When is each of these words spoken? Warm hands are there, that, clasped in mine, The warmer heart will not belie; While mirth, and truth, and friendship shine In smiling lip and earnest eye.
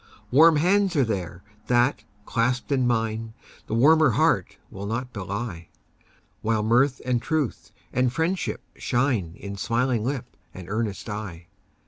Warm 0.31 0.55
hands 0.55 0.95
are 0.95 1.03
there, 1.03 1.43
that, 1.67 2.03
clasped 2.25 2.71
in 2.71 2.87
mine, 2.87 3.35
The 3.67 3.75
warmer 3.75 4.09
heart 4.09 4.57
will 4.71 4.87
not 4.87 5.13
belie; 5.13 5.67
While 6.41 6.63
mirth, 6.63 7.01
and 7.05 7.21
truth, 7.21 7.69
and 7.93 8.11
friendship 8.11 8.61
shine 8.77 9.35
In 9.35 9.57
smiling 9.57 10.03
lip 10.03 10.35
and 10.55 10.67
earnest 10.67 11.07
eye. 11.07 11.49